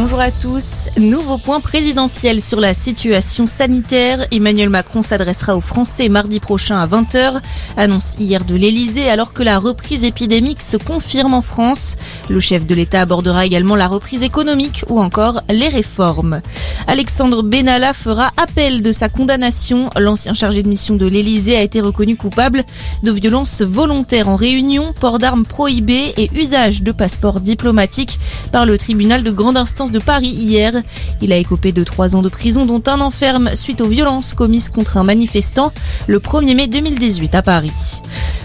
Bonjour 0.00 0.20
à 0.20 0.30
tous. 0.30 0.88
Nouveau 0.96 1.38
point 1.38 1.58
présidentiel 1.58 2.40
sur 2.40 2.60
la 2.60 2.72
situation 2.72 3.46
sanitaire. 3.46 4.24
Emmanuel 4.30 4.68
Macron 4.68 5.02
s'adressera 5.02 5.56
aux 5.56 5.60
Français 5.60 6.08
mardi 6.08 6.38
prochain 6.38 6.78
à 6.78 6.86
20h. 6.86 7.40
Annonce 7.76 8.14
hier 8.16 8.44
de 8.44 8.54
l'Elysée 8.54 9.10
alors 9.10 9.32
que 9.32 9.42
la 9.42 9.58
reprise 9.58 10.04
épidémique 10.04 10.62
se 10.62 10.76
confirme 10.76 11.34
en 11.34 11.42
France. 11.42 11.96
Le 12.28 12.38
chef 12.38 12.64
de 12.64 12.76
l'État 12.76 13.00
abordera 13.00 13.44
également 13.44 13.74
la 13.74 13.88
reprise 13.88 14.22
économique 14.22 14.84
ou 14.88 15.00
encore 15.00 15.40
les 15.50 15.68
réformes. 15.68 16.42
Alexandre 16.88 17.42
Benalla 17.42 17.92
fera 17.92 18.30
appel 18.38 18.80
de 18.80 18.92
sa 18.92 19.10
condamnation. 19.10 19.90
L'ancien 19.98 20.32
chargé 20.32 20.62
de 20.62 20.68
mission 20.68 20.96
de 20.96 21.06
l'Elysée 21.06 21.54
a 21.54 21.60
été 21.60 21.82
reconnu 21.82 22.16
coupable 22.16 22.64
de 23.02 23.12
violences 23.12 23.60
volontaires 23.60 24.30
en 24.30 24.36
réunion, 24.36 24.94
port 24.98 25.18
d'armes 25.18 25.44
prohibé 25.44 26.14
et 26.16 26.30
usage 26.34 26.82
de 26.82 26.90
passeports 26.90 27.40
diplomatiques 27.40 28.18
par 28.52 28.64
le 28.64 28.78
tribunal 28.78 29.22
de 29.22 29.30
grande 29.30 29.58
instance 29.58 29.90
de 29.90 29.98
Paris 29.98 30.30
hier. 30.30 30.72
Il 31.20 31.30
a 31.30 31.36
écopé 31.36 31.72
de 31.72 31.84
trois 31.84 32.16
ans 32.16 32.22
de 32.22 32.30
prison 32.30 32.64
dont 32.64 32.82
un 32.86 33.02
enferme 33.02 33.54
suite 33.54 33.82
aux 33.82 33.88
violences 33.88 34.32
commises 34.32 34.70
contre 34.70 34.96
un 34.96 35.04
manifestant 35.04 35.74
le 36.06 36.20
1er 36.20 36.54
mai 36.54 36.68
2018 36.68 37.34
à 37.34 37.42
Paris. 37.42 38.00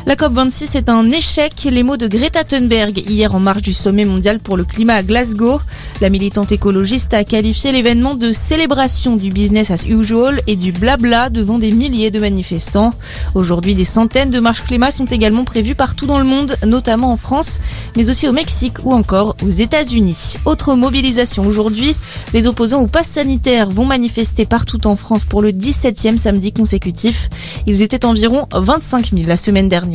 La 0.06 0.16
COP26 0.16 0.76
est 0.76 0.90
un 0.90 1.10
échec, 1.12 1.66
les 1.72 1.82
mots 1.82 1.96
de 1.96 2.08
Greta 2.08 2.44
Thunberg 2.44 3.10
hier 3.10 3.34
en 3.34 3.40
marge 3.40 3.62
du 3.62 3.74
sommet 3.74 4.04
mondial 4.04 4.40
pour 4.40 4.58
le 4.58 4.66
climat 4.66 4.96
à 4.96 5.04
Glasgow. 5.04 5.62
La 6.02 6.10
militante 6.10 6.52
écologiste 6.52 7.14
a 7.14 7.24
qualifié 7.24 7.72
l'événement 7.72 8.14
de 8.14 8.34
célébration 8.34 9.16
du 9.16 9.30
business 9.30 9.72
as 9.72 9.86
usual 9.86 10.42
et 10.46 10.58
du 10.58 10.74
blabla 10.74 11.30
devant 11.30 11.58
des 11.58 11.72
milliers 11.72 12.12
de 12.12 12.20
manifestants. 12.20 12.94
Aujourd'hui, 13.34 13.76
des 13.76 13.86
centaines 13.86 14.30
de 14.30 14.42
marches 14.42 14.66
climat 14.66 14.92
sont 14.92 15.06
également 15.06 15.46
prévues 15.46 15.74
partout 15.74 16.06
dans 16.06 16.20
le 16.20 16.26
monde, 16.26 16.58
notamment 16.66 17.14
en 17.14 17.18
France, 17.18 17.62
mais 17.96 18.10
aussi 18.10 18.28
au 18.28 18.34
Mexique 18.34 18.80
ou 18.84 18.92
encore 18.92 19.38
aux 19.42 19.52
États-Unis. 19.52 20.36
Autre 20.44 20.76
mobilisation 20.76 21.48
aujourd'hui, 21.48 21.96
les 22.34 22.46
opposants 22.46 22.82
au 22.82 22.88
pass 22.88 23.08
sanitaire 23.08 23.70
vont 23.70 23.86
manifester 23.86 24.46
partout 24.46 24.86
en 24.86 24.98
France 24.98 25.24
pour 25.24 25.42
le 25.42 25.52
17e 25.52 26.18
samedi 26.18 26.52
consécutif. 26.52 27.30
Ils 27.68 27.82
étaient 27.82 28.04
environ 28.04 28.48
25 28.52 29.12
000 29.16 29.30
la 29.30 29.38
semaine 29.38 29.70
dernière. 29.70 29.93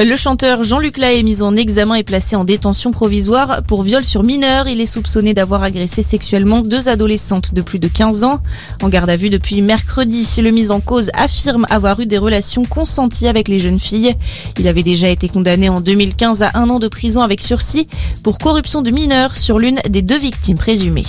Le 0.00 0.14
chanteur 0.14 0.62
Jean-Luc 0.62 0.96
Lahaye, 0.96 1.24
mis 1.24 1.42
en 1.42 1.56
examen 1.56 1.96
et 1.96 2.04
placé 2.04 2.36
en 2.36 2.44
détention 2.44 2.92
provisoire 2.92 3.64
pour 3.64 3.82
viol 3.82 4.04
sur 4.04 4.22
mineur. 4.22 4.68
Il 4.68 4.80
est 4.80 4.86
soupçonné 4.86 5.34
d'avoir 5.34 5.64
agressé 5.64 6.04
sexuellement 6.04 6.60
deux 6.60 6.88
adolescentes 6.88 7.52
de 7.52 7.62
plus 7.62 7.80
de 7.80 7.88
15 7.88 8.22
ans. 8.22 8.38
En 8.80 8.88
garde 8.88 9.10
à 9.10 9.16
vue 9.16 9.28
depuis 9.28 9.60
mercredi, 9.60 10.24
le 10.40 10.52
mis 10.52 10.70
en 10.70 10.78
cause 10.78 11.10
affirme 11.14 11.66
avoir 11.68 11.98
eu 11.98 12.06
des 12.06 12.16
relations 12.16 12.64
consenties 12.64 13.26
avec 13.26 13.48
les 13.48 13.58
jeunes 13.58 13.80
filles. 13.80 14.14
Il 14.60 14.68
avait 14.68 14.84
déjà 14.84 15.08
été 15.08 15.28
condamné 15.28 15.68
en 15.68 15.80
2015 15.80 16.42
à 16.42 16.52
un 16.54 16.70
an 16.70 16.78
de 16.78 16.86
prison 16.86 17.22
avec 17.22 17.40
sursis 17.40 17.88
pour 18.22 18.38
corruption 18.38 18.82
de 18.82 18.92
mineurs 18.92 19.34
sur 19.36 19.58
l'une 19.58 19.80
des 19.90 20.02
deux 20.02 20.18
victimes 20.18 20.58
présumées. 20.58 21.06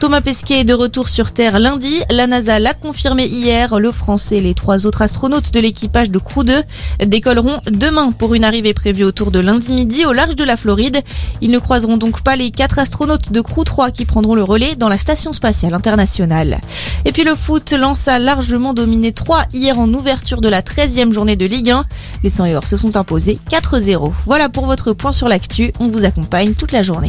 Thomas 0.00 0.20
Pesquet 0.20 0.60
est 0.60 0.64
de 0.64 0.74
retour 0.74 1.08
sur 1.08 1.32
Terre 1.32 1.58
lundi. 1.58 2.02
La 2.10 2.26
NASA 2.26 2.58
l'a 2.58 2.74
confirmé 2.74 3.24
hier. 3.26 3.78
Le 3.78 3.90
Français 3.90 4.36
et 4.36 4.40
les 4.42 4.54
trois 4.54 4.86
autres 4.86 5.00
astronautes 5.00 5.52
de 5.52 5.60
l'équipage 5.60 6.10
de 6.10 6.18
Crew 6.18 6.44
2 6.44 6.62
demain 7.70 8.12
pour 8.12 8.34
une 8.34 8.44
arrivée 8.44 8.74
prévue 8.74 9.04
autour 9.04 9.30
de 9.30 9.38
lundi 9.38 9.70
midi 9.70 10.04
au 10.06 10.12
large 10.12 10.36
de 10.36 10.44
la 10.44 10.56
Floride. 10.56 11.00
Ils 11.40 11.50
ne 11.50 11.58
croiseront 11.58 11.96
donc 11.96 12.22
pas 12.22 12.36
les 12.36 12.50
quatre 12.50 12.78
astronautes 12.78 13.32
de 13.32 13.40
Crew 13.40 13.64
3 13.64 13.90
qui 13.90 14.04
prendront 14.04 14.34
le 14.34 14.42
relais 14.42 14.74
dans 14.74 14.88
la 14.88 14.98
Station 14.98 15.32
spatiale 15.32 15.74
internationale. 15.74 16.60
Et 17.04 17.12
puis 17.12 17.24
le 17.24 17.34
foot, 17.34 17.72
lance 17.72 18.08
a 18.08 18.18
largement 18.18 18.74
dominé 18.74 19.12
3 19.12 19.44
hier 19.52 19.78
en 19.78 19.92
ouverture 19.92 20.40
de 20.40 20.48
la 20.48 20.62
13e 20.62 21.12
journée 21.12 21.36
de 21.36 21.46
Ligue 21.46 21.70
1. 21.70 21.84
Les 22.22 22.30
100 22.30 22.66
se 22.66 22.76
sont 22.76 22.96
imposés 22.96 23.38
4-0. 23.50 24.12
Voilà 24.26 24.48
pour 24.48 24.66
votre 24.66 24.92
point 24.92 25.12
sur 25.12 25.28
l'actu. 25.28 25.72
On 25.80 25.88
vous 25.88 26.04
accompagne 26.04 26.54
toute 26.54 26.72
la 26.72 26.82
journée. 26.82 27.06